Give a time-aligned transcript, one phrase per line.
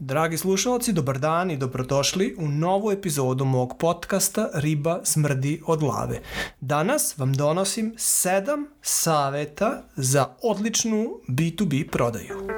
[0.00, 6.20] Dragi slušalci, dobar dan i dobrodošli u novu epizodu mog podcasta Riba smrdi od glave.
[6.60, 12.48] Danas vam donosim sedam saveta za odličnu B2B prodaju.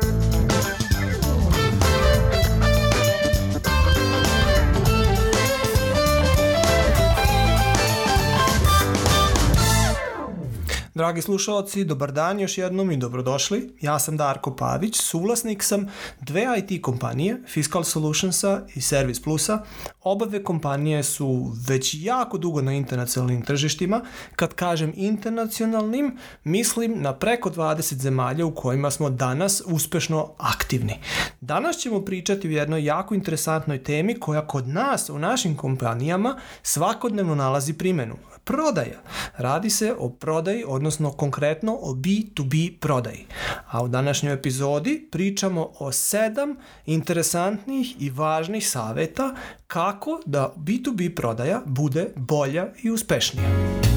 [11.01, 13.73] Dragi slušalci, dobar dan još jednom i dobrodošli.
[13.81, 15.89] Ja sam Darko Pavić, suvlasnik sam
[16.21, 19.63] dve IT kompanije, Fiscal Solutionsa i Service Plusa.
[20.01, 24.01] Obave kompanije su već jako dugo na internacionalnim tržištima.
[24.37, 30.99] Kad kažem internacionalnim, mislim na preko 20 zemalja u kojima smo danas uspešno aktivni.
[31.41, 37.35] Danas ćemo pričati o jednoj jako interesantnoj temi koja kod nas u našim kompanijama svakodnevno
[37.35, 39.01] nalazi primenu, prodaja.
[39.37, 43.27] Radi se o prodaji, odnosno konkretno o B2B prodaji.
[43.71, 49.35] A u današnjoj epizodi pričamo o sedam interesantnih i važnih saveta
[49.67, 53.90] kako da B2B prodaja bude bolja i uspešnija.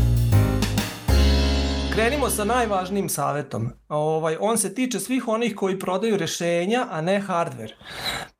[1.94, 3.69] Krenimo sa najvažnijim savetom.
[3.89, 7.73] Ovaj, on se tiče svih onih koji prodaju rešenja, a ne hardware.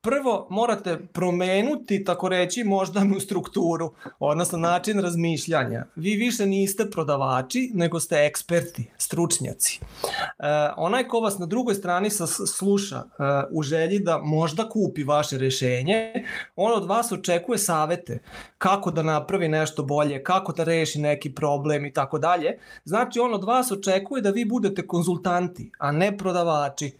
[0.00, 5.84] Prvo, morate promenuti, tako reći, moždanu strukturu, odnosno način razmišljanja.
[5.96, 9.80] Vi više niste prodavači, nego ste eksperti, stručnjaci.
[9.80, 10.46] E,
[10.76, 12.10] onaj ko vas na drugoj strani
[12.56, 13.04] sluša e,
[13.50, 16.12] u želji da možda kupi vaše rešenje,
[16.56, 18.18] on od vas očekuje savete
[18.58, 22.58] kako da napravi nešto bolje, kako da reši neki problem i tako dalje.
[22.84, 26.92] Znači, on od vas očekuje da vi budete konzultanti, a ne prodavači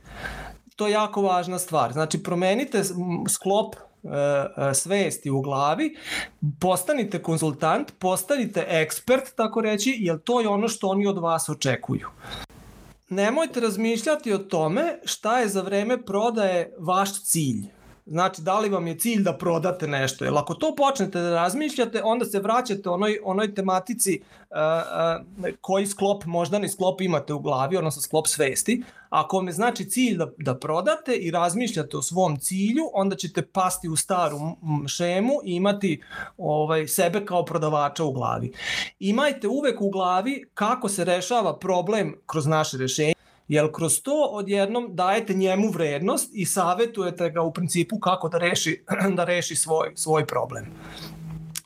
[0.77, 1.93] to je jako važna stvar.
[1.93, 2.83] Znači, promenite
[3.29, 4.09] sklop e,
[4.71, 5.97] e, svesti u glavi,
[6.61, 12.09] postanite konzultant, postanite ekspert, tako reći, jer to je ono što oni od vas očekuju.
[13.09, 17.74] Nemojte razmišljati o tome šta je za vreme prodaje vaš cilj.
[18.07, 20.25] Znači, da li vam je cilj da prodate nešto?
[20.25, 25.87] Jer ako to počnete da razmišljate, onda se vraćate onoj, onoj tematici uh, uh, koji
[25.87, 28.83] sklop, moždani sklop imate u glavi, odnosno sklop svesti.
[29.11, 33.43] Ako vam je znači cilj da, da prodate i razmišljate o svom cilju, onda ćete
[33.43, 34.39] pasti u staru
[34.87, 36.03] šemu i imati
[36.39, 38.53] ovaj, sebe kao prodavača u glavi.
[38.99, 43.15] Imajte uvek u glavi kako se rešava problem kroz naše rešenje
[43.49, 48.85] Jer kroz to odjednom dajete njemu vrednost i savetujete ga u principu kako da reši,
[49.17, 50.65] da reši svoj, svoj problem.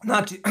[0.05, 0.43] Znači,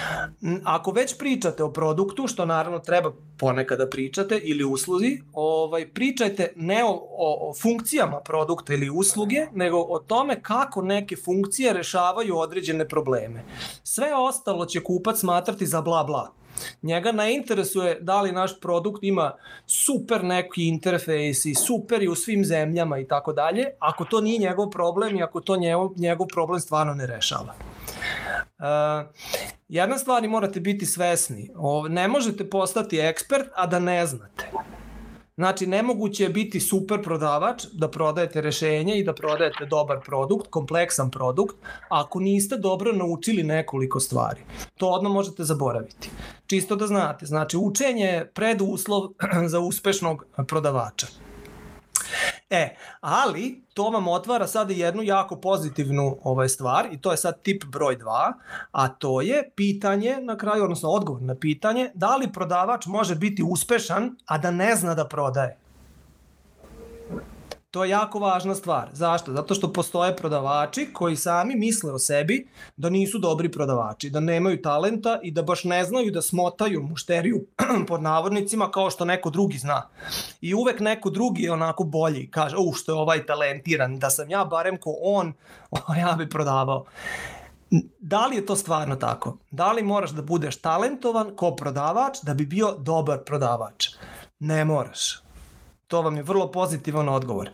[0.64, 6.52] ako već pričate o produktu, što naravno treba ponekada da pričate, ili usluzi, ovaj, pričajte
[6.56, 12.38] ne o, o, o funkcijama produkta ili usluge, nego o tome kako neke funkcije rešavaju
[12.38, 13.44] određene probleme.
[13.82, 16.32] Sve ostalo će kupac smatrati za bla bla.
[16.82, 19.32] Njega ne interesuje da li naš produkt ima
[19.66, 24.38] super neki interfejs i super i u svim zemljama i tako dalje, ako to nije
[24.38, 27.54] njegov problem i ako to njegov, njegov problem stvarno ne rešava.
[28.58, 29.10] Uh,
[29.68, 34.50] jedna stvar morate biti svesni, o, ne možete postati ekspert, a da ne znate.
[35.36, 41.10] Znači, nemoguće je biti super prodavač, da prodajete rešenje i da prodajete dobar produkt, kompleksan
[41.10, 41.56] produkt,
[41.88, 44.40] ako niste dobro naučili nekoliko stvari.
[44.76, 46.10] To odmah možete zaboraviti.
[46.46, 49.08] Čisto da znate, znači, učenje je preduslov
[49.52, 51.06] za uspešnog prodavača.
[52.50, 57.42] E, ali to vam otvara sada jednu jako pozitivnu ovaj stvar i to je sad
[57.42, 58.32] tip broj 2,
[58.72, 63.42] a to je pitanje na kraju, odnosno odgovor na pitanje da li prodavač može biti
[63.42, 65.67] uspešan, a da ne zna da prodaje.
[67.70, 68.88] To je jako važna stvar.
[68.92, 69.32] Zašto?
[69.32, 72.46] Zato što postoje prodavači koji sami misle o sebi
[72.76, 77.46] da nisu dobri prodavači, da nemaju talenta i da baš ne znaju da smotaju mušteriju
[77.88, 79.82] pod navodnicima kao što neko drugi zna.
[80.40, 82.30] I uvek neko drugi je onako bolji.
[82.30, 85.32] Kaže, u što je ovaj talentiran, da sam ja barem ko on,
[86.02, 86.84] ja bi prodavao.
[88.00, 89.36] Da li je to stvarno tako?
[89.50, 93.88] Da li moraš da budeš talentovan ko prodavač da bi bio dobar prodavač?
[94.38, 95.27] Ne moraš.
[95.88, 97.50] To vam je vrlo pozitivan odgovor.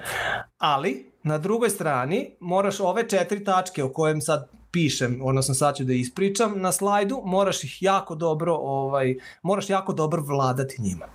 [0.58, 5.84] Ali, na drugoj strani, moraš ove četiri tačke o kojem sad pišem, odnosno sad ću
[5.84, 11.06] da ispričam na slajdu, moraš ih jako dobro, ovaj, moraš jako dobro vladati njima.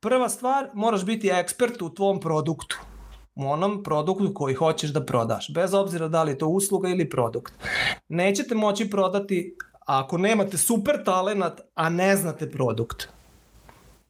[0.00, 2.78] Prva stvar, moraš biti ekspert u tvom produktu
[3.34, 7.10] u onom produktu koji hoćeš da prodaš, bez obzira da li je to usluga ili
[7.10, 7.54] produkt.
[8.08, 9.56] Nećete moći prodati
[9.86, 13.08] ako nemate super talenat, a ne znate produkt.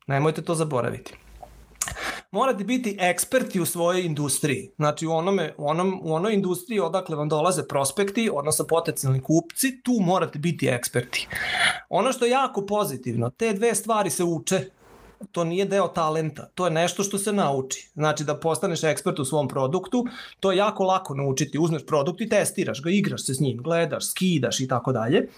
[0.06, 1.27] Nemojte to zaboraviti
[2.30, 4.70] morate biti eksperti u svojoj industriji.
[4.76, 9.82] Znači u, onome, u, onom, u onoj industriji odakle vam dolaze prospekti, odnosno potencijalni kupci,
[9.82, 11.28] tu morate biti eksperti.
[11.88, 14.70] Ono što je jako pozitivno, te dve stvari se uče
[15.32, 17.91] to nije deo talenta, to je nešto što se nauči.
[17.94, 20.06] Znači da postaneš ekspert u svom produktu,
[20.41, 21.59] to je jako lako naučiti.
[21.59, 25.19] Uzmeš produkt i testiraš ga, igraš se s njim, gledaš, skidaš i tako dalje.
[25.19, 25.29] E,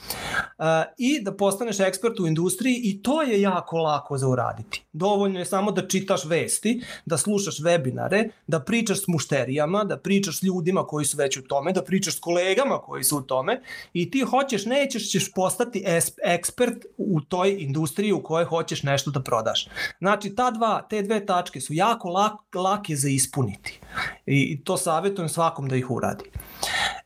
[0.99, 4.83] I da postaneš ekspert u industriji i to je jako lako za uraditi.
[4.93, 10.39] Dovoljno je samo da čitaš vesti, da slušaš webinare, da pričaš s mušterijama, da pričaš
[10.39, 13.61] s ljudima koji su već u tome, da pričaš s kolegama koji su u tome
[13.93, 15.85] i ti hoćeš, nećeš, ćeš postati
[16.25, 19.70] ekspert u toj industriji u kojoj hoćeš nešto da prodaš.
[19.99, 23.81] Znači, ta dva, te dve tačke su jako lak, lake za ispuniti.
[24.27, 26.25] I to savjetujem svakom da ih uradi.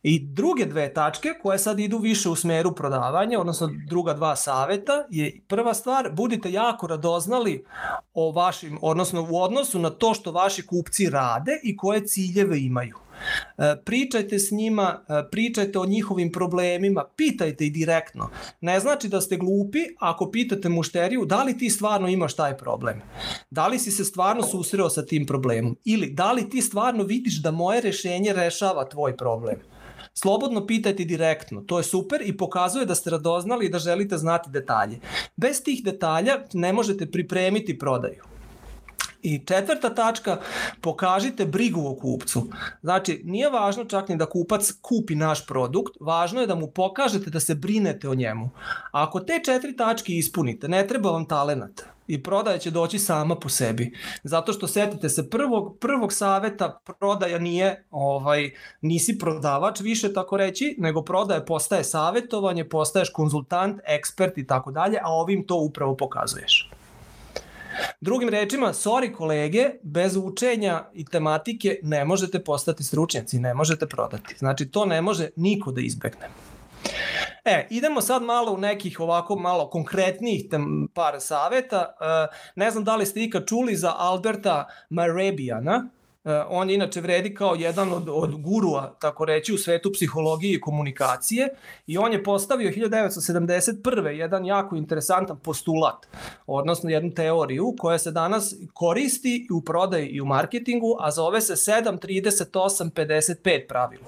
[0.03, 4.93] I druge dve tačke koje sad idu više u smeru prodavanja, odnosno druga dva saveta,
[5.09, 7.65] je prva stvar, budite jako radoznali
[8.13, 13.04] o vašim, odnosno u odnosu na to što vaši kupci rade i koje ciljeve imaju.
[13.57, 18.29] E, pričajte s njima, e, pričajte o njihovim problemima, pitajte ih direktno.
[18.61, 23.01] Ne znači da ste glupi ako pitate mušteriju da li ti stvarno imaš taj problem.
[23.49, 27.41] Da li si se stvarno susreo sa tim problemom ili da li ti stvarno vidiš
[27.41, 29.55] da moje rešenje rešava tvoj problem.
[30.13, 34.49] Slobodno pitajte direktno, to je super i pokazuje da ste radoznali i da želite znati
[34.49, 34.99] detalje.
[35.35, 38.34] Bez tih detalja ne možete pripremiti prodaju.
[39.25, 40.37] I četvrta tačka,
[40.81, 42.47] pokažite brigu o kupcu.
[42.81, 47.29] Znači, nije važno čak ni da kupac kupi naš produkt, važno je da mu pokažete
[47.29, 48.49] da se brinete o njemu.
[48.91, 53.35] A ako te četiri tačke ispunite, ne treba vam talenat i prodaja će doći sama
[53.35, 53.93] po sebi.
[54.23, 58.51] Zato što setite se prvog prvog saveta prodaja nije ovaj
[58.81, 64.99] nisi prodavač više tako reći, nego prodaja postaje savetovanje, postaješ konzultant, ekspert i tako dalje,
[65.03, 66.69] a ovim to upravo pokazuješ.
[68.01, 74.35] Drugim rečima, sorry kolege, bez učenja i tematike ne možete postati stručnjaci, ne možete prodati.
[74.37, 76.29] Znači, to ne može niko da izbegne.
[77.45, 81.95] E, idemo sad malo u nekih ovako malo konkretnijih tem, par saveta.
[82.01, 85.89] E, ne znam da li ste ikad čuli za Alberta Marebijana,
[86.25, 90.61] Eh, on inače vredi kao jedan od, od gurua, tako reći, u svetu psihologije i
[90.61, 91.49] komunikacije
[91.87, 94.07] i on je postavio 1971.
[94.07, 96.07] jedan jako interesantan postulat,
[96.47, 101.71] odnosno jednu teoriju koja se danas koristi u prodaji i u marketingu, a zove se
[101.71, 104.05] 73855 pravilo.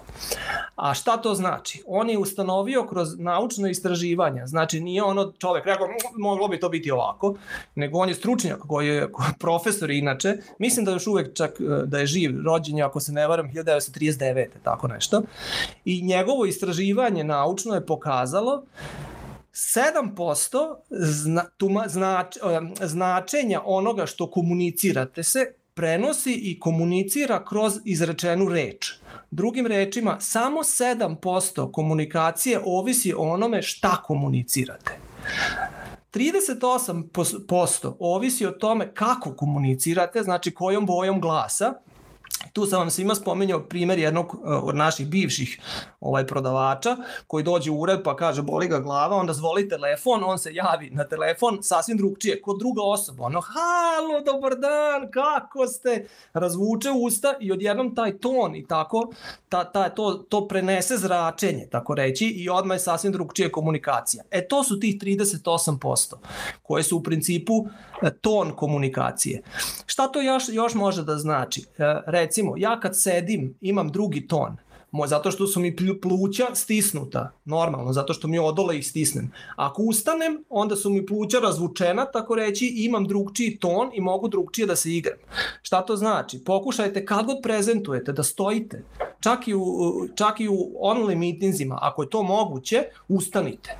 [0.75, 1.83] A šta to znači?
[1.87, 5.87] On je ustanovio kroz naučno istraživanje, znači nije ono čovek rekao
[6.17, 7.35] moglo bi to biti ovako,
[7.75, 9.09] nego on je stručnjak koji je
[9.39, 13.11] profesor inače, mislim da još uvek čak eh, da je živ, rođen je, ako se
[13.11, 14.47] ne varam, 1939.
[14.63, 15.21] tako nešto.
[15.85, 18.63] I njegovo istraživanje naučno je pokazalo
[19.53, 22.37] 7% zna, tuma, znač,
[22.81, 28.93] značenja onoga što komunicirate se prenosi i komunicira kroz izrečenu reč.
[29.31, 34.99] Drugim rečima, samo 7% komunikacije ovisi o onome šta komunicirate.
[36.13, 41.73] 38% ovisi o tome kako komunicirate, znači kojom bojom glasa,
[42.53, 45.59] Tu sam vam svima spominjao primer jednog e, od naših bivših
[46.07, 50.39] ovaj prodavača koji dođe u ured pa kaže boli ga glava, onda zvoli telefon, on
[50.39, 53.25] se javi na telefon sasvim drugčije, kod druga osoba.
[53.25, 56.07] Ono, halo, dobar dan, kako ste?
[56.33, 59.11] Razvuče usta i odjednom taj ton i tako,
[59.49, 64.23] ta, ta, to, to prenese zračenje, tako reći, i odmah je sasvim drugčije komunikacija.
[64.31, 66.15] E, to su tih 38%
[66.63, 67.65] koje su u principu
[68.01, 69.41] e, ton komunikacije.
[69.85, 71.61] Šta to još, još može da znači?
[71.77, 74.57] E, recimo, ja kad sedim imam drugi ton,
[75.05, 79.31] zato što su mi pluća stisnuta, normalno, zato što mi odole ih stisnem.
[79.55, 84.67] Ako ustanem, onda su mi pluća razvučena, tako reći, imam drugčiji ton i mogu drugčije
[84.67, 85.17] da se igram.
[85.61, 86.43] Šta to znači?
[86.43, 88.83] Pokušajte kad god prezentujete da stojite,
[89.19, 89.61] čak i u,
[90.15, 93.77] čak i u online meetingsima, ako je to moguće, ustanite.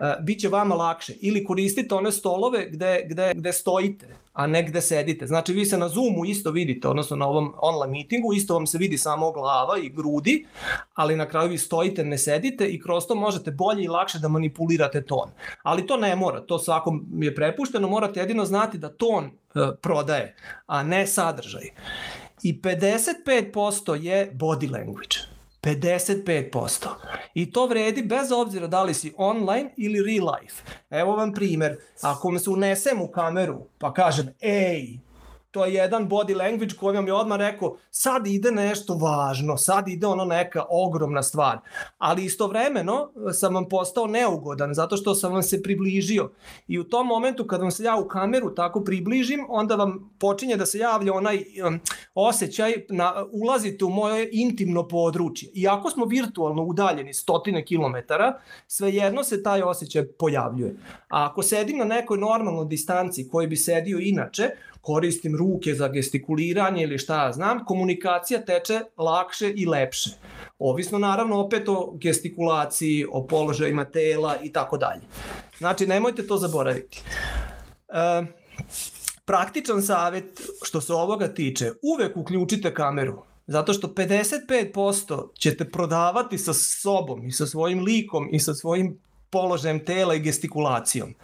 [0.00, 1.14] E, biće vama lakše.
[1.20, 4.06] Ili koristite one stolove gde, gde, gde stojite,
[4.38, 5.26] a ne gde sedite.
[5.26, 8.78] Znači vi se na Zoomu isto vidite, odnosno na ovom online meetingu, isto vam se
[8.78, 10.46] vidi samo glava i grudi,
[10.94, 14.28] ali na kraju vi stojite, ne sedite i kroz to možete bolje i lakše da
[14.28, 15.30] manipulirate ton.
[15.62, 19.30] Ali to ne mora, to svakom je prepušteno, morate jedino znati da ton e,
[19.82, 21.70] prodaje, a ne sadržaj.
[22.42, 25.16] I 55% je body language.
[25.62, 26.88] 55%.
[27.34, 30.62] I to vredi bez obzira da li si online ili real life.
[30.90, 31.76] Evo vam primer.
[32.02, 34.98] Ako me se unesem u kameru pa kažem ej,
[35.50, 39.88] to je jedan body language koji vam je odmah rekao sad ide nešto važno, sad
[39.88, 41.58] ide ono neka ogromna stvar.
[41.98, 46.30] Ali istovremeno sam vam postao neugodan zato što sam vam se približio.
[46.66, 50.56] I u tom momentu kad vam se ja u kameru tako približim, onda vam počinje
[50.56, 51.80] da se javlja onaj um,
[52.14, 55.50] osjećaj, na, ulazite u moje intimno područje.
[55.54, 60.76] Iako smo virtualno udaljeni stotine kilometara, svejedno se taj osjećaj pojavljuje.
[61.08, 64.50] A ako sedim na nekoj normalnoj distanci koji bi sedio inače,
[64.80, 70.10] koristim ruke za gestikuliranje ili šta znam, komunikacija teče lakše i lepše.
[70.58, 75.00] Ovisno naravno opet o gestikulaciji, o položajima tela i tako dalje.
[75.58, 77.02] Znači, nemojte to zaboraviti.
[77.88, 78.24] E,
[79.24, 83.22] praktičan savet što se ovoga tiče, uvek uključite kameru.
[83.46, 88.98] Zato što 55% ćete prodavati sa sobom i sa svojim likom i sa svojim
[89.30, 91.14] položajem tela i gestikulacijom.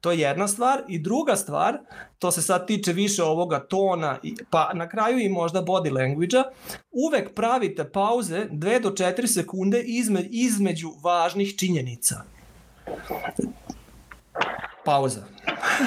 [0.00, 0.82] To je jedna stvar.
[0.88, 1.78] I druga stvar,
[2.18, 4.18] to se sad tiče više ovoga tona,
[4.50, 6.44] pa na kraju i možda body language-a,
[6.90, 12.22] uvek pravite pauze 2 do 4 sekunde izme, između važnih činjenica.
[14.84, 15.24] Pauza.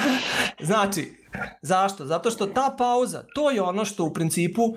[0.68, 1.20] znači,
[1.62, 2.06] zašto?
[2.06, 4.76] Zato što ta pauza, to je ono što u principu um,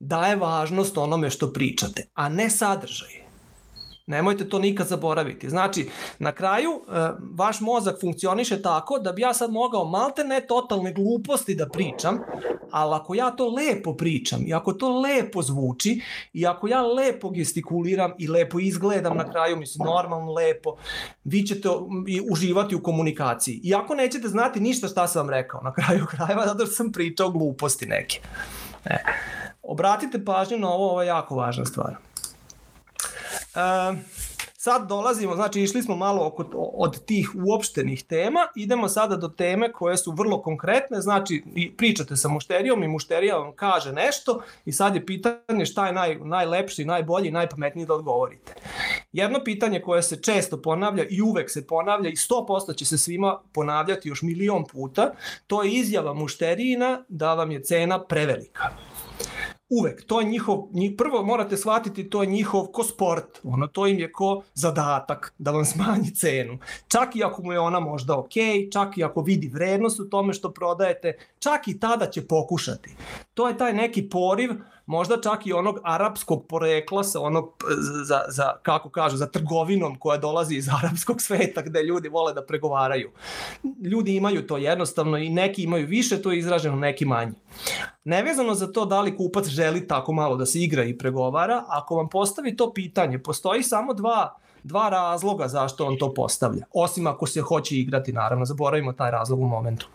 [0.00, 3.21] daje važnost onome što pričate, a ne sadržaj.
[4.12, 5.50] Nemojte to nikad zaboraviti.
[5.50, 5.88] Znači,
[6.18, 10.92] na kraju, e, vaš mozak funkcioniše tako da bi ja sad mogao malte ne totalne
[10.92, 12.18] gluposti da pričam,
[12.70, 16.00] ali ako ja to lepo pričam i ako to lepo zvuči
[16.32, 20.76] i ako ja lepo gestikuliram i lepo izgledam na kraju, mislim, normalno lepo,
[21.24, 21.68] vi ćete
[22.30, 23.60] uživati u komunikaciji.
[23.64, 27.30] Iako nećete znati ništa šta sam vam rekao na kraju krajeva, zato što sam pričao
[27.30, 28.20] gluposti neke.
[28.84, 28.96] E.
[29.62, 32.11] Obratite pažnju na ovo, ovo je jako važna stvar.
[33.54, 33.94] E,
[34.62, 39.72] sad dolazimo, znači išli smo malo oko, od tih uopštenih tema, idemo sada do teme
[39.72, 41.44] koje su vrlo konkretne, znači
[41.76, 46.18] pričate sa mušterijom i mušterija vam kaže nešto i sad je pitanje šta je naj,
[46.18, 48.54] najlepši, najbolji, najpametniji da odgovorite.
[49.12, 53.40] Jedno pitanje koje se često ponavlja i uvek se ponavlja i 100% će se svima
[53.52, 55.12] ponavljati još milion puta,
[55.46, 58.68] to je izjava mušterijina da vam je cena prevelika
[59.80, 63.86] uvek, to je njihov, njih, prvo morate shvatiti, to je njihov ko sport, ono, to
[63.86, 66.58] im je ko zadatak da vam smanji cenu.
[66.88, 68.32] Čak i ako mu je ona možda ok,
[68.72, 72.96] čak i ako vidi vrednost u tome što prodajete, čak i tada će pokušati.
[73.34, 74.50] To je taj neki poriv
[74.86, 77.64] možda čak i onog arapskog porekla sa onog,
[78.04, 82.46] za, za, kako kažu, za trgovinom koja dolazi iz arapskog sveta gde ljudi vole da
[82.46, 83.10] pregovaraju.
[83.84, 87.32] Ljudi imaju to jednostavno i neki imaju više, to je izraženo, neki manje.
[88.04, 91.96] Nevezano za to da li kupac želi tako malo da se igra i pregovara, ako
[91.96, 96.64] vam postavi to pitanje, postoji samo dva dva razloga zašto on to postavlja.
[96.74, 99.88] Osim ako se hoće igrati, naravno, zaboravimo taj razlog u momentu.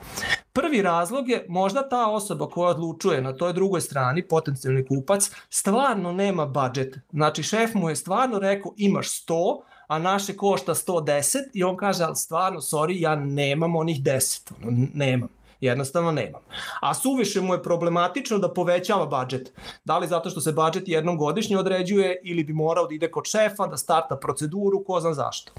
[0.53, 6.12] Prvi razlog je možda ta osoba koja odlučuje na toj drugoj strani, potencijalni kupac, stvarno
[6.12, 6.97] nema budžet.
[7.12, 12.03] Znači šef mu je stvarno rekao imaš 100, a naše košta 110 i on kaže,
[12.03, 14.51] ali stvarno, sorry, ja nemam onih 10,
[14.93, 15.37] nemam.
[15.61, 16.41] Jednostavno nemam.
[16.81, 19.53] A suviše mu je problematično da povećava budžet.
[19.85, 23.25] Da li zato što se budžet jednom godišnje određuje ili bi morao da ide kod
[23.25, 25.51] šefa, da starta proceduru, ko zna zašto.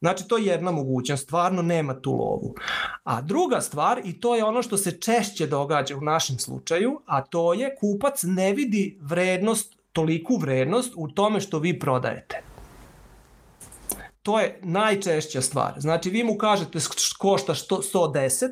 [0.00, 2.54] Znači, to je jedna mogućnost, stvarno nema tu lovu.
[3.04, 7.22] A druga stvar, i to je ono što se češće događa u našem slučaju, a
[7.22, 12.53] to je kupac ne vidi vrednost, toliku vrednost u tome što vi prodajete.
[14.24, 15.74] To je najčešća stvar.
[15.76, 16.78] Znači, vi mu kažete
[17.18, 18.48] košta 110,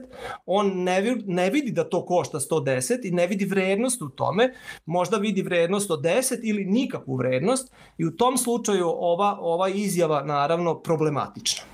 [0.47, 4.55] on ne, ne vidi da to košta 110 i ne vidi vrednost u tome,
[4.87, 10.25] možda vidi vrednost od 10 ili nikakvu vrednost i u tom slučaju ova, ova izjava
[10.25, 11.65] naravno problematična.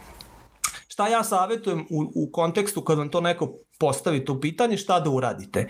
[0.88, 5.10] Šta ja savjetujem u, u kontekstu kad vam to neko postavi to pitanje, šta da
[5.10, 5.68] uradite?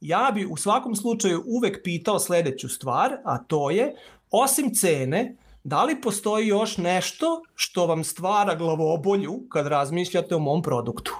[0.00, 3.94] Ja bi u svakom slučaju uvek pitao sledeću stvar, a to je,
[4.30, 10.62] osim cene, Da li postoji još nešto što vam stvara glavobolju kad razmišljate o mom
[10.62, 11.16] produktu?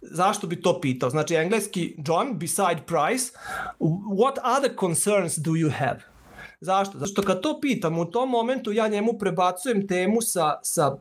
[0.00, 1.10] Zašto bi to pitao?
[1.10, 3.32] Znači, engleski, John, beside price,
[4.18, 6.00] what other concerns do you have?
[6.60, 6.98] Zašto?
[6.98, 10.96] Zato što kad to pitam, u tom momentu ja njemu prebacujem temu sa, sa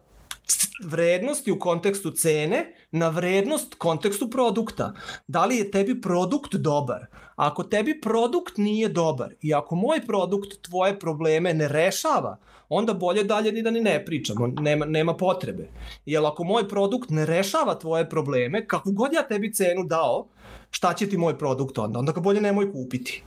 [0.84, 4.94] vrednosti u kontekstu cene na vrednost kontekstu produkta.
[5.28, 7.06] Da li je tebi produkt dobar?
[7.36, 12.38] Ako tebi produkt nije dobar i ako moj produkt tvoje probleme ne rešava,
[12.70, 15.70] onda bolje dalje ni da ni ne pričamo, nema, nema potrebe.
[16.06, 20.28] Jer ako moj produkt ne rešava tvoje probleme, kakvu god ja tebi cenu dao,
[20.72, 22.00] šta će ti moj produkt onda?
[22.00, 23.24] Onda ga bolje nemoj kupiti.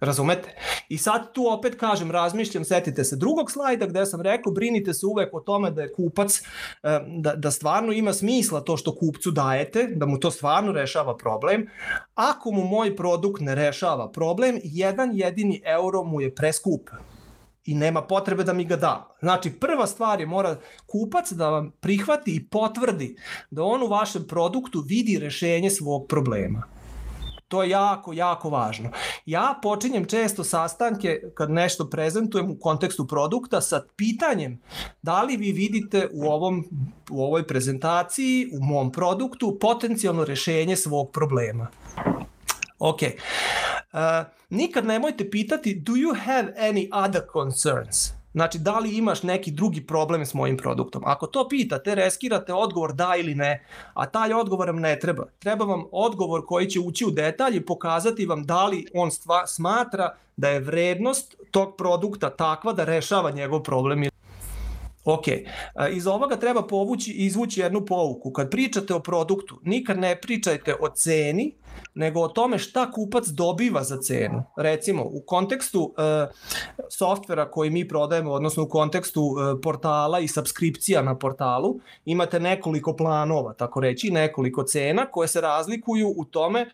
[0.00, 0.54] Razumete?
[0.88, 5.06] I sad tu opet kažem, razmišljam, setite se drugog slajda gde sam rekao, brinite se
[5.06, 6.42] uvek o tome da je kupac,
[7.20, 11.66] da, da stvarno ima smisla to što kupcu dajete, da mu to stvarno rešava problem.
[12.14, 16.90] Ako mu moj produkt ne rešava problem, jedan jedini euro mu je preskup
[17.64, 19.16] i nema potrebe da mi ga da.
[19.20, 23.16] Znači, prva stvar je mora kupac da vam prihvati i potvrdi
[23.50, 26.77] da on u vašem produktu vidi rešenje svog problema.
[27.48, 28.90] To je jako, jako važno.
[29.26, 34.60] Ja počinjem često sastanke kad nešto prezentujem u kontekstu produkta sa pitanjem
[35.02, 36.64] da li vi vidite u, ovom,
[37.10, 41.66] u ovoj prezentaciji, u mom produktu, potencijalno rešenje svog problema.
[42.78, 43.00] Ok.
[43.02, 43.98] Uh,
[44.50, 48.17] nikad nemojte pitati do you have any other concerns?
[48.38, 51.02] Znači, da li imaš neki drugi problem s mojim produktom?
[51.06, 53.64] Ako to pitate, reskirate odgovor da ili ne,
[53.94, 55.24] a taj odgovor vam ne treba.
[55.38, 59.46] Treba vam odgovor koji će ući u detalj i pokazati vam da li on stva,
[59.46, 64.04] smatra da je vrednost tog produkta takva da rešava njegov problem
[65.04, 65.26] Ok,
[65.90, 68.32] iz ovoga treba povući i izvući jednu pouku.
[68.32, 71.54] Kad pričate o produktu, nikad ne pričajte o ceni,
[71.94, 74.44] nego o tome šta kupac dobiva za cenu.
[74.56, 75.94] Recimo, u kontekstu uh,
[76.88, 82.96] softvera koji mi prodajemo, odnosno u kontekstu uh, portala i subskripcija na portalu, imate nekoliko
[82.96, 86.70] planova, tako reći, nekoliko cena koje se razlikuju u tome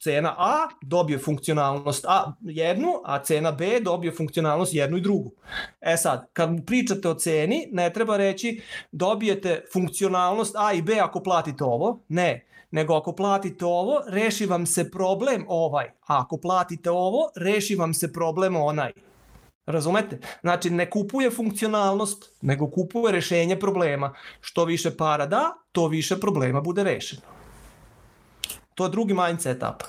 [0.00, 5.32] cena A dobije funkcionalnost A jednu, a cena B dobije funkcionalnost jednu i drugu.
[5.80, 11.20] E sad, kad pričate o ceni, ne treba reći dobijete funkcionalnost A i B ako
[11.20, 12.00] platite ovo.
[12.08, 15.84] Ne, nego ako platite ovo, reši vam se problem ovaj.
[15.84, 18.92] A ako platite ovo, reši vam se problem onaj.
[19.66, 20.18] Razumete?
[20.40, 24.14] Znači, ne kupuje funkcionalnost, nego kupuje rešenje problema.
[24.40, 27.22] Što više para da, to više problema bude rešeno.
[28.74, 29.82] To je drugi mindset etap.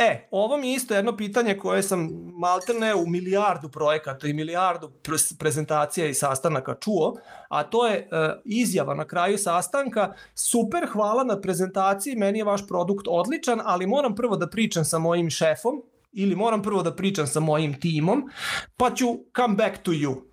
[0.00, 4.90] E, ovo mi je isto jedno pitanje koje sam maltene u milijardu projekata i milijardu
[5.38, 7.16] prezentacija i sastanaka čuo,
[7.48, 12.66] a to je uh, izjava na kraju sastanka, super, hvala na prezentaciji, meni je vaš
[12.68, 17.26] produkt odličan, ali moram prvo da pričam sa mojim šefom ili moram prvo da pričam
[17.26, 18.30] sa mojim timom,
[18.76, 20.29] pa ću come back to you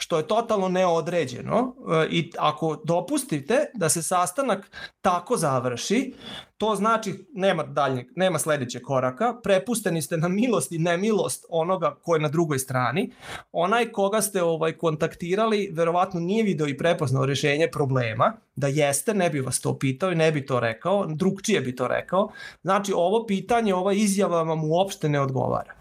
[0.00, 4.70] što je totalno neodređeno e, i ako dopustite da se sastanak
[5.02, 6.14] tako završi,
[6.56, 12.14] to znači nema daljnjeg, nema sledećeg koraka, prepusteni ste na milost i nemilost onoga ko
[12.14, 13.12] je na drugoj strani.
[13.52, 19.30] Onaj koga ste ovaj kontaktirali verovatno nije video i prepoznao rešenje problema, da jeste, ne
[19.30, 22.30] bi vas to pitao i ne bi to rekao, drugčije bi to rekao.
[22.62, 25.79] Znači ovo pitanje, ova izjava vam uopšte ne odgovara.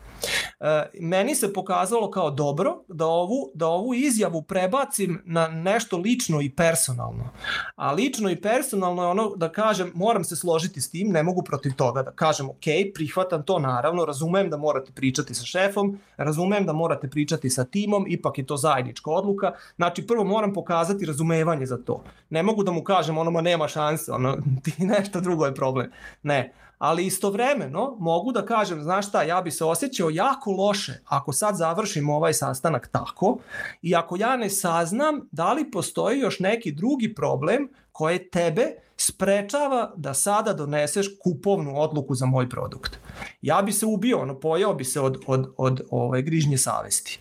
[0.59, 6.41] E, meni se pokazalo kao dobro da ovu, da ovu izjavu prebacim na nešto lično
[6.41, 7.29] i personalno.
[7.75, 11.43] A lično i personalno je ono da kažem, moram se složiti s tim, ne mogu
[11.43, 16.65] protiv toga da kažem, ok, prihvatam to naravno, razumem da morate pričati sa šefom, razumem
[16.65, 19.51] da morate pričati sa timom, ipak je to zajednička odluka.
[19.75, 22.03] Znači, prvo moram pokazati razumevanje za to.
[22.29, 25.91] Ne mogu da mu kažem, ono, ma nema šanse, ono, ti nešto drugo je problem.
[26.23, 31.33] Ne, ali istovremeno mogu da kažem, znaš šta, ja bi se osjećao jako loše ako
[31.33, 33.37] sad završim ovaj sastanak tako
[33.81, 39.93] i ako ja ne saznam da li postoji još neki drugi problem koje tebe sprečava
[39.95, 42.99] da sada doneseš kupovnu odluku za moj produkt.
[43.41, 47.19] Ja bi se ubio, ono, pojao bi se od, od, od ove grižnje savesti.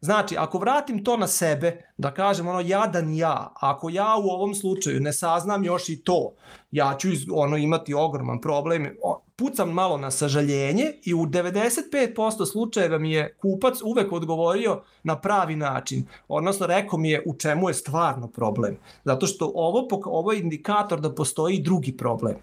[0.00, 4.54] Znači, ako vratim to na sebe, da kažem ono jadan ja, ako ja u ovom
[4.54, 6.34] slučaju ne saznam još i to,
[6.70, 8.88] ja ću ono imati ogroman problem,
[9.36, 15.56] pucam malo na sažaljenje i u 95% slučajeva mi je kupac uvek odgovorio na pravi
[15.56, 20.40] način, odnosno rekao mi je u čemu je stvarno problem, zato što ovo, ovo je
[20.40, 22.34] indikator da postoji drugi problem.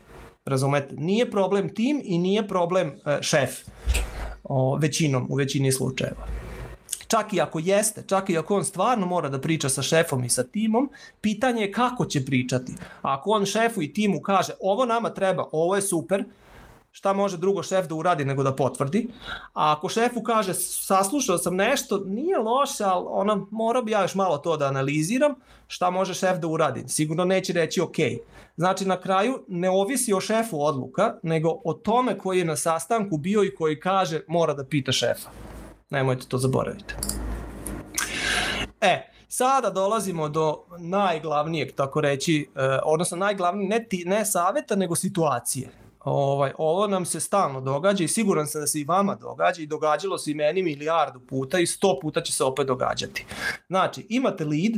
[0.46, 0.96] Razumete?
[0.98, 3.50] Nije problem tim i nije problem e, šef
[4.44, 6.45] o, većinom, u većini slučajeva.
[7.08, 10.30] Čak i ako jeste, čak i ako on stvarno mora da priča sa šefom i
[10.30, 10.90] sa timom,
[11.22, 12.74] pitanje je kako će pričati.
[13.02, 16.24] Ako on šefu i timu kaže ovo nama treba, ovo je super,
[16.96, 19.08] šta može drugo šef da uradi nego da potvrdi.
[19.54, 24.16] A ako šefu kaže saslušao sam nešto, nije loše, ali ono, mora bi ja još
[24.16, 25.36] malo to da analiziram,
[25.68, 26.84] šta može šef da uradi?
[26.88, 27.98] Sigurno neće reći ok.
[28.58, 33.18] Znači na kraju ne ovisi o šefu odluka, nego o tome koji je na sastanku
[33.18, 35.30] bio i koji kaže mora da pita šefa.
[35.90, 36.94] Nemojte to zaboraviti.
[38.82, 44.96] E, sada dolazimo do najglavnijeg, tako reći, eh, odnosno najglavnije ne, ti, ne saveta, nego
[44.96, 45.85] situacije.
[46.06, 49.66] Ovaj, ovo nam se stalno događa i siguran sam da se i vama događa i
[49.66, 53.26] događalo se i meni milijardu puta i sto puta će se opet događati.
[53.68, 54.74] Znači, imate lead,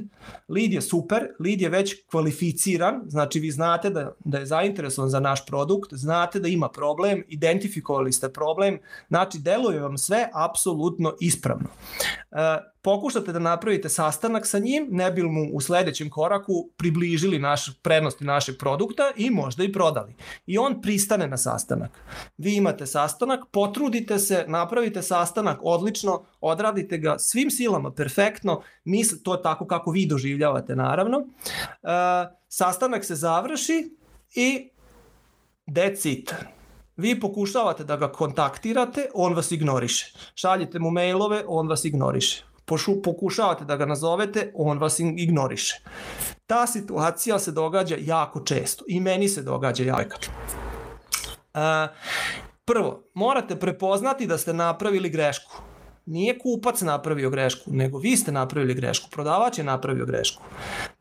[0.48, 5.20] lead je super, lead je već kvalificiran, znači vi znate da, da je zainteresovan za
[5.20, 11.70] naš produkt, znate da ima problem, identifikovali ste problem, znači deluje vam sve apsolutno ispravno.
[12.32, 17.82] E, pokušate da napravite sastanak sa njim, ne bi mu u sledećem koraku približili naš
[17.82, 20.16] prednosti našeg produkta i možda i prodali.
[20.46, 21.92] I on pristane na sastanak.
[22.38, 29.34] Vi imate sastanak, potrudite se, napravite sastanak odlično, odradite ga svim silama perfektno, misl, to
[29.34, 31.18] je tako kako vi doživljavate naravno.
[31.18, 31.28] E,
[32.48, 33.98] sastanak se završi
[34.36, 34.70] i
[35.68, 36.34] that's it
[36.98, 40.14] vi pokušavate da ga kontaktirate, on vas ignoriše.
[40.36, 45.82] Šaljete mu mailove, on vas ignoriše pošu, pokušavate da ga nazovete, on vas ignoriše.
[46.48, 50.18] Ta situacija se događa jako često i meni se događa jako.
[51.54, 51.62] Uh,
[52.66, 55.62] prvo, morate prepoznati da ste napravili grešku.
[56.06, 59.10] Nije kupac napravio grešku, nego vi ste napravili grešku.
[59.12, 60.44] Prodavač je napravio grešku.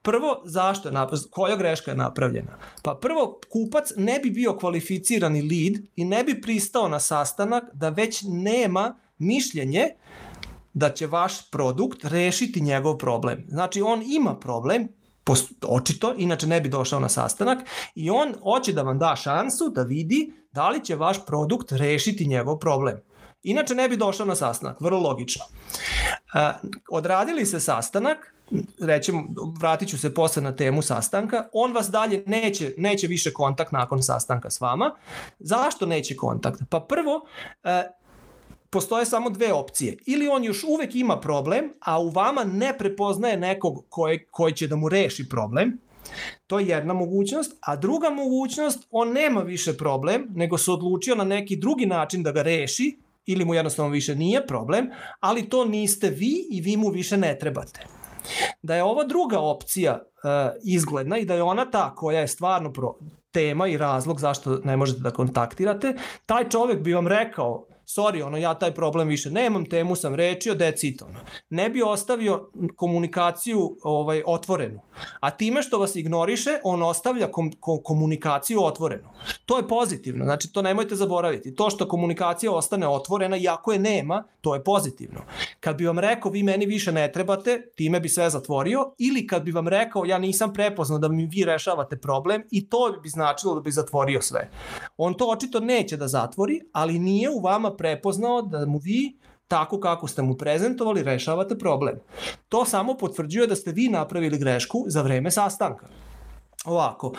[0.02, 1.30] Prvo, zašto je napravljena?
[1.30, 2.58] Koja greška je napravljena?
[2.82, 7.88] Pa prvo, kupac ne bi bio kvalificirani lead i ne bi pristao na sastanak da
[7.88, 9.88] već nema mišljenje
[10.76, 13.44] da će vaš produkt rešiti njegov problem.
[13.48, 14.88] Znači, on ima problem,
[15.62, 17.58] očito, inače ne bi došao na sastanak
[17.94, 22.26] i on hoće da vam da šansu da vidi da li će vaš produkt rešiti
[22.26, 23.00] njegov problem.
[23.42, 25.44] Inače ne bi došao na sastanak, vrlo logično.
[26.90, 28.34] Odradili se sastanak,
[28.80, 29.24] rećemo,
[29.60, 34.02] vratit ću se posle na temu sastanka, on vas dalje neće, neće više kontakt nakon
[34.02, 34.94] sastanka s vama.
[35.38, 36.62] Zašto neće kontakt?
[36.70, 37.26] Pa prvo,
[38.76, 39.96] postoje samo dve opcije.
[40.06, 44.66] Ili on još uvek ima problem, a u vama ne prepoznaje nekog koji, koji će
[44.68, 45.78] da mu reši problem,
[46.46, 51.24] To je jedna mogućnost, a druga mogućnost, on nema više problem, nego se odlučio na
[51.24, 52.92] neki drugi način da ga reši,
[53.26, 57.38] ili mu jednostavno više nije problem, ali to niste vi i vi mu više ne
[57.38, 57.86] trebate.
[58.62, 60.30] Da je ova druga opcija uh,
[60.64, 62.94] izgledna i da je ona ta koja je stvarno pro
[63.30, 65.94] tema i razlog zašto ne možete da kontaktirate,
[66.26, 70.54] taj čovek bi vam rekao sorry, ono, ja taj problem više nemam, temu sam rečio,
[70.54, 71.20] that's it, ono.
[71.50, 74.80] Ne bi ostavio komunikaciju ovaj, otvorenu.
[75.20, 79.08] A time što vas ignoriše, on ostavlja kom, kom, komunikaciju otvorenu.
[79.46, 81.54] To je pozitivno, znači to nemojte zaboraviti.
[81.54, 85.20] To što komunikacija ostane otvorena, iako je nema, to je pozitivno.
[85.60, 89.42] Kad bi vam rekao, vi meni više ne trebate, time bi sve zatvorio, ili kad
[89.42, 93.54] bi vam rekao, ja nisam prepoznao da mi vi rešavate problem, i to bi značilo
[93.54, 94.50] da bi zatvorio sve.
[94.96, 99.80] On to očito neće da zatvori, ali nije u vama prepoznao da mu vi tako
[99.80, 101.98] kako ste mu prezentovali rešavate problem.
[102.48, 105.86] To samo potvrđuje da ste vi napravili grešku za vreme sastanka.
[106.66, 107.12] Ovako,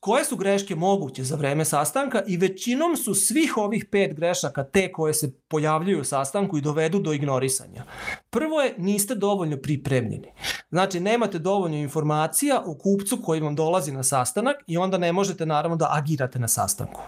[0.00, 4.92] koje su greške moguće za vreme sastanka i većinom su svih ovih pet grešaka te
[4.92, 7.84] koje se pojavljuju u sastanku i dovedu do ignorisanja.
[8.30, 10.28] Prvo je, niste dovoljno pripremljeni.
[10.70, 15.46] Znači, nemate dovoljno informacija o kupcu koji vam dolazi na sastanak i onda ne možete
[15.46, 17.00] naravno da agirate na sastanku.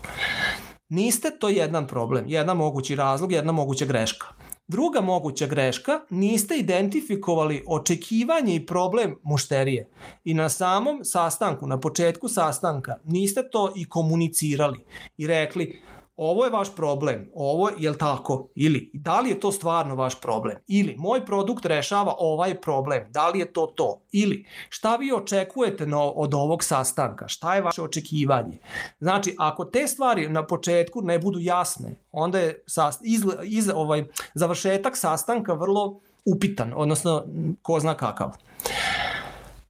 [0.88, 4.26] Niste, to je jedan problem, jedan mogući razlog, jedna moguća greška.
[4.68, 9.90] Druga moguća greška, niste identifikovali očekivanje i problem mušterije.
[10.24, 14.78] I na samom sastanku, na početku sastanka, niste to i komunicirali
[15.16, 15.82] i rekli,
[16.16, 18.48] ovo je vaš problem, ovo je, jel tako?
[18.54, 20.56] Ili, da li je to stvarno vaš problem?
[20.66, 24.02] Ili, moj produkt rešava ovaj problem, da li je to to?
[24.12, 27.28] Ili, šta vi očekujete na, od ovog sastanka?
[27.28, 28.58] Šta je vaše očekivanje?
[28.98, 34.04] Znači, ako te stvari na početku ne budu jasne, onda je sast, iz, iz, ovaj,
[34.34, 37.24] završetak sastanka vrlo upitan, odnosno
[37.62, 38.30] ko zna kakav.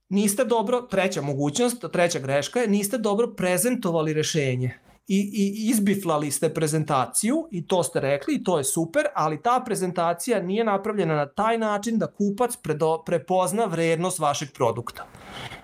[0.09, 6.53] Niste dobro, treća mogućnost, treća greška je, niste dobro prezentovali rešenje i, i izbiflali ste
[6.53, 11.25] prezentaciju i to ste rekli i to je super, ali ta prezentacija nije napravljena na
[11.25, 15.05] taj način da kupac predo, prepozna vrednost vašeg produkta.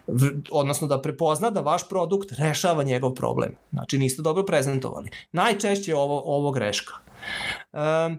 [0.08, 3.56] V, odnosno da prepozna da vaš produkt rešava njegov problem.
[3.72, 5.10] Znači niste dobro prezentovali.
[5.32, 6.94] Najčešće je ovo, ovo greška.
[7.74, 8.18] Um,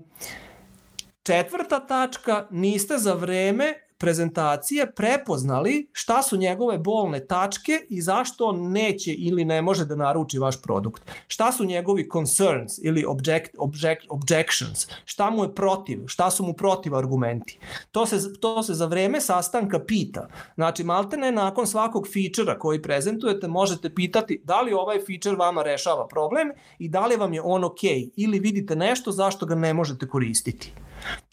[1.22, 8.72] četvrta tačka, niste za vreme prezentacije prepoznali šta su njegove bolne tačke i zašto on
[8.72, 11.02] neće ili ne može da naruči vaš produkt.
[11.26, 16.52] Šta su njegovi concerns ili object, object, objections, šta mu je protiv, šta su mu
[16.52, 17.58] protiv argumenti.
[17.92, 20.28] To se, to se za vreme sastanka pita.
[20.54, 25.62] Znači, malte ne nakon svakog feature-a koji prezentujete možete pitati da li ovaj feature vama
[25.62, 27.84] rešava problem i da li vam je on ok
[28.16, 30.72] ili vidite nešto zašto ga ne možete koristiti.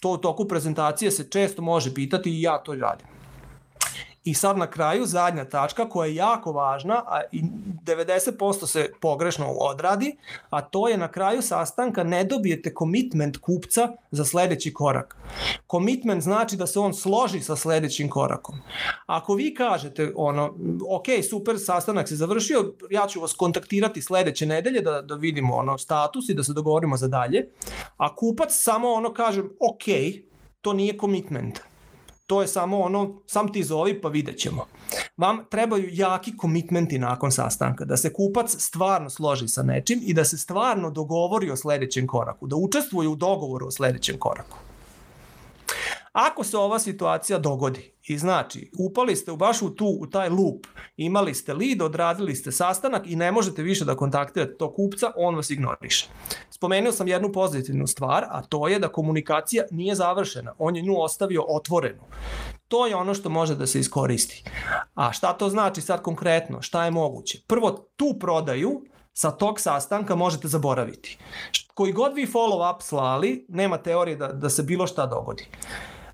[0.02, 3.08] To u toku prezentacije se često može pitati i ja to radim.
[4.24, 7.42] I sad na kraju zadnja tačka koja je jako važna, a i
[7.86, 10.18] 90% se pogrešno odradi,
[10.50, 15.18] a to je na kraju sastanka ne dobijete komitment kupca za sledeći korak.
[15.68, 18.56] Komitment znači da se on složi sa sledećim korakom.
[19.06, 20.54] Ako vi kažete ono,
[20.90, 25.78] ok, super, sastanak se završio, ja ću vas kontaktirati sledeće nedelje da, da vidimo ono
[25.78, 27.50] status i da se dogovorimo za dalje,
[27.98, 29.84] a kupac samo ono kaže, ok,
[30.62, 31.71] to nije komitment
[32.32, 34.66] to je samo ono, sam ti zovi pa vidjet ćemo.
[35.18, 40.26] Vam trebaju jaki komitmenti nakon sastanka, da se kupac stvarno složi sa nečim i da
[40.26, 44.71] se stvarno dogovori o sledećem koraku, da učestvuje u dogovoru o sledećem koraku.
[46.12, 50.30] Ako se ova situacija dogodi i znači upali ste u baš u tu u taj
[50.30, 55.12] loop, imali ste lead, odradili ste sastanak i ne možete više da kontaktirate tog kupca,
[55.16, 56.08] on vas ignoriše.
[56.50, 60.54] Spomenuo sam jednu pozitivnu stvar, a to je da komunikacija nije završena.
[60.58, 62.02] On je nju ostavio otvorenu.
[62.68, 64.44] To je ono što može da se iskoristi.
[64.94, 66.62] A šta to znači sad konkretno?
[66.62, 67.40] Šta je moguće?
[67.48, 68.82] Prvo, tu prodaju
[69.14, 71.18] sa tog sastanka možete zaboraviti.
[71.74, 75.48] Koji god vi follow-up slali, nema teorije da, da se bilo šta dogodi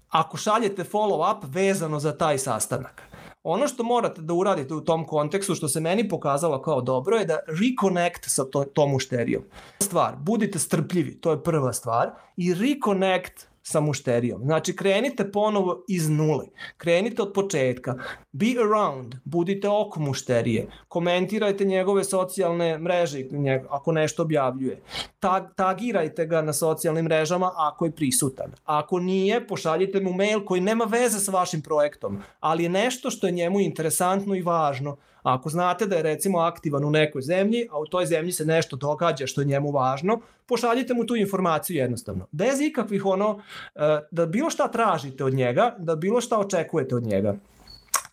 [0.09, 3.01] ako šaljete follow-up vezano za taj sastanak.
[3.43, 7.25] Ono što morate da uradite u tom kontekstu, što se meni pokazalo kao dobro, je
[7.25, 9.43] da reconnect sa to, tom mušterijom.
[9.79, 14.41] Stvar, budite strpljivi, to je prva stvar, i reconnect sa mušterijom.
[14.43, 16.45] Znači, krenite ponovo iz nule.
[16.77, 17.95] Krenite od početka.
[18.32, 20.67] Be around, budite oko mušterije.
[20.88, 23.23] Komentirajte njegove socijalne mreže
[23.69, 24.82] ako nešto objavljuje.
[25.19, 28.53] Tag, tagirajte ga na socijalnim mrežama ako je prisutan.
[28.63, 33.27] Ako nije, pošaljite mu mail koji nema veze sa vašim projektom, ali je nešto što
[33.27, 34.97] je njemu interesantno i važno
[35.33, 38.75] ako znate da je recimo aktivan u nekoj zemlji, a u toj zemlji se nešto
[38.75, 42.27] događa što je njemu važno, pošaljite mu tu informaciju jednostavno.
[42.31, 43.41] Bez ikakvih ono,
[43.75, 43.79] e,
[44.11, 47.35] da bilo šta tražite od njega, da bilo šta očekujete od njega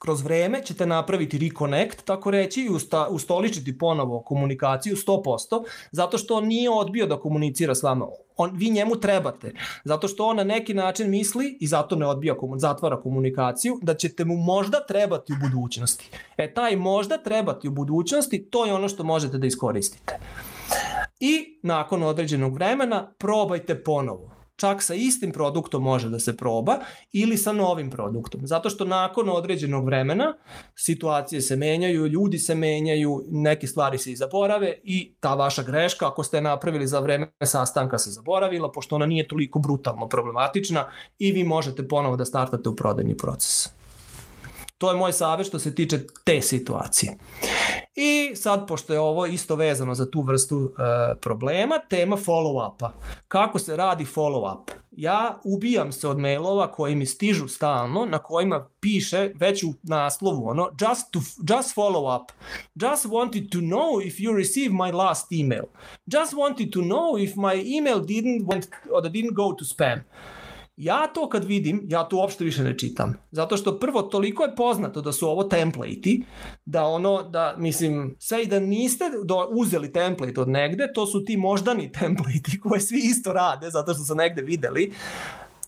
[0.04, 6.36] kroz vreme ćete napraviti reconnect, tako reći, i usta, ustoličiti ponovo komunikaciju 100%, zato što
[6.36, 8.06] on nije odbio da komunicira s vama.
[8.36, 9.52] On, vi njemu trebate,
[9.84, 14.24] zato što on na neki način misli i zato ne odbija, zatvara komunikaciju, da ćete
[14.24, 16.10] mu možda trebati u budućnosti.
[16.36, 20.18] E, taj možda trebati u budućnosti, to je ono što možete da iskoristite.
[21.20, 26.78] I nakon određenog vremena probajte ponovo čak sa istim produktom može da se proba
[27.12, 28.46] ili sa novim produktom.
[28.46, 30.34] Zato što nakon određenog vremena
[30.74, 36.08] situacije se menjaju, ljudi se menjaju, neke stvari se i zaborave i ta vaša greška,
[36.08, 40.86] ako ste napravili za vreme sastanka se zaboravila, pošto ona nije toliko brutalno problematična
[41.18, 43.68] i vi možete ponovo da startate u prodajni proces.
[44.78, 47.16] To je moj savjet što se tiče te situacije.
[47.96, 52.90] I sad, pošto je ovo isto vezano za tu vrstu e, problema, tema follow-upa.
[53.28, 54.72] Kako se radi follow-up?
[54.90, 60.48] Ja ubijam se od mailova koji mi stižu stalno, na kojima piše već u naslovu
[60.48, 61.18] ono, just, to,
[61.54, 62.32] just follow up.
[62.74, 65.64] Just wanted to know if you received my last email.
[66.06, 70.00] Just wanted to know if my email didn't went or didn't go to spam.
[70.76, 73.14] Ja to kad vidim, ja to uopšte više ne čitam.
[73.30, 76.10] Zato što prvo toliko je poznato da su ovo template
[76.64, 81.24] da ono, da mislim, sve i da niste do, uzeli template od negde, to su
[81.24, 84.92] ti moždani template koje svi isto rade zato što su negde videli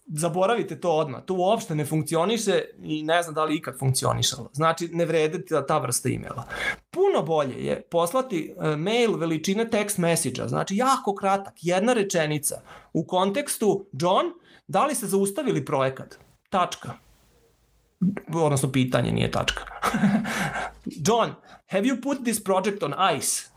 [0.07, 1.23] zaboravite to odmah.
[1.25, 4.51] To uopšte ne funkcioniše i ne znam da li ikad funkcionišalo.
[4.53, 6.45] Znači, ne vrede ta, ta vrsta e-maila.
[6.90, 12.61] Puno bolje je poslati e, mail veličine text message-a, znači jako kratak, jedna rečenica
[12.92, 14.33] u kontekstu John,
[14.68, 16.18] Da li ste zaustavili projekat?
[16.50, 16.92] Tačka.
[18.35, 19.64] Odnosno pitanje, nije tačka.
[21.07, 21.35] John,
[21.66, 23.57] have you put this project on ice?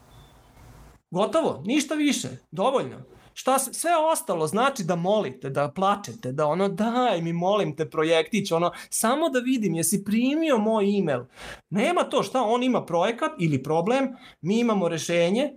[1.11, 2.97] Gotovo, ništa više, dovoljno.
[3.33, 8.51] Šta sve ostalo znači da molite, da plačete, da ono daj mi molim te projektić,
[8.51, 11.23] ono samo da vidim jesi primio moj email.
[11.69, 14.09] Nema to šta, on ima projekat ili problem,
[14.41, 15.53] mi imamo rešenje,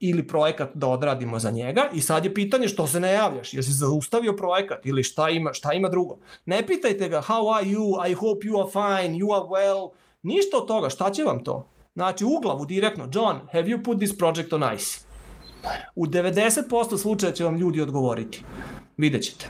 [0.00, 3.72] ili projekat da odradimo za njega i sad je pitanje što se ne javljaš, jesi
[3.72, 6.18] zaustavio projekat ili šta ima, šta ima drugo.
[6.46, 9.90] Ne pitajte ga how are you, I hope you are fine, you are well,
[10.22, 11.68] ništa od toga, šta će vam to?
[11.94, 15.00] Znači u glavu direktno, John, have you put this project on ice?
[15.94, 18.42] U 90% slučaja će vam ljudi odgovoriti.
[18.96, 19.48] Vidjet ćete.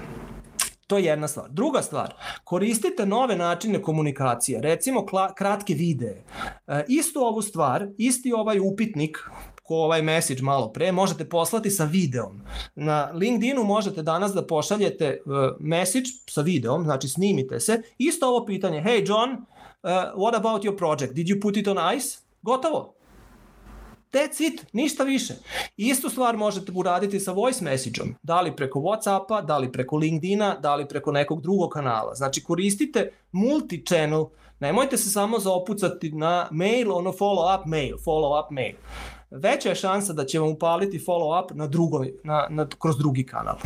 [0.87, 1.51] To je jedna stvar.
[1.51, 5.07] Druga stvar, koristite nove načine komunikacije, recimo
[5.37, 6.25] kratke videe.
[6.67, 9.19] E, istu ovu stvar, isti ovaj upitnik
[9.67, 12.43] ko ovaj message malo pre, možete poslati sa videom.
[12.75, 18.47] Na LinkedInu možete danas da pošaljete uh, message sa videom, znači snimite se, isto ovo
[18.47, 19.91] pitanje, hey John, uh,
[20.23, 21.13] what about your project?
[21.13, 22.19] Did you put it on ice?
[22.43, 22.93] Gotovo.
[24.13, 25.35] That's it, ništa više.
[25.77, 30.57] Istu stvar možete uraditi sa voice message-om, da li preko Whatsappa, da li preko LinkedIna,
[30.63, 32.15] da li preko nekog drugog kanala.
[32.15, 34.29] Znači koristite multi-channel,
[34.61, 38.75] nemojte se samo zaopucati na mail, ono follow-up mail, follow-up mail.
[39.31, 43.57] Veća je šansa da će vam upaliti follow-up na drugoj, na, na, kroz drugi kanal.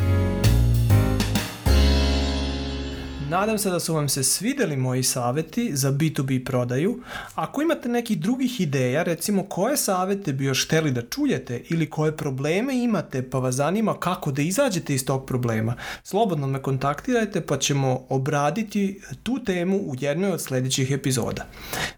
[3.30, 7.02] Nadam se da su vam se svideli moji saveti za B2B prodaju.
[7.34, 12.16] Ako imate nekih drugih ideja, recimo koje savete bi još hteli da čujete ili koje
[12.16, 17.58] probleme imate pa vas zanima kako da izađete iz tog problema, slobodno me kontaktirajte pa
[17.58, 21.46] ćemo obraditi tu temu u jednoj od sledećih epizoda.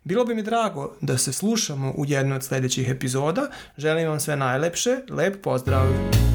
[0.05, 3.49] Bilo bi mi drago da se slušamo u jednoj od sledećih epizoda.
[3.79, 6.32] Želim vam sve najlepše, lep pozdrav!